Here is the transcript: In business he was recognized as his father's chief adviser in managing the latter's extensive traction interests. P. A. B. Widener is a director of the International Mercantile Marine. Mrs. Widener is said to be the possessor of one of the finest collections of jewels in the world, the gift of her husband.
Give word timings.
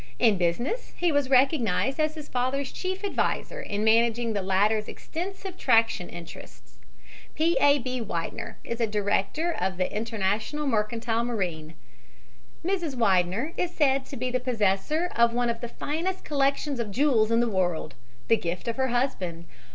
In 0.17 0.39
business 0.39 0.93
he 0.97 1.11
was 1.11 1.29
recognized 1.29 1.99
as 1.99 2.15
his 2.15 2.27
father's 2.27 2.71
chief 2.71 3.03
adviser 3.03 3.61
in 3.61 3.83
managing 3.83 4.33
the 4.33 4.41
latter's 4.41 4.87
extensive 4.87 5.59
traction 5.59 6.09
interests. 6.09 6.79
P. 7.35 7.55
A. 7.61 7.77
B. 7.77 8.01
Widener 8.01 8.57
is 8.63 8.81
a 8.81 8.87
director 8.87 9.51
of 9.53 9.77
the 9.77 9.95
International 9.95 10.65
Mercantile 10.65 11.23
Marine. 11.23 11.75
Mrs. 12.65 12.95
Widener 12.95 13.53
is 13.57 13.75
said 13.75 14.07
to 14.07 14.17
be 14.17 14.31
the 14.31 14.39
possessor 14.39 15.11
of 15.15 15.35
one 15.35 15.51
of 15.51 15.61
the 15.61 15.67
finest 15.69 16.23
collections 16.23 16.79
of 16.79 16.89
jewels 16.89 17.29
in 17.29 17.39
the 17.39 17.47
world, 17.47 17.93
the 18.27 18.37
gift 18.37 18.67
of 18.67 18.77
her 18.77 18.87
husband. 18.87 19.45